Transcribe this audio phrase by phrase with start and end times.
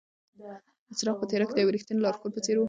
[0.97, 2.59] څراغ په تیاره کې د یوې رښتینې لارښود په څېر و.